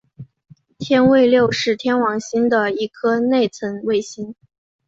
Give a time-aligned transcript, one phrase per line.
[0.79, 4.33] 天卫六是天王星的一颗内层卫星。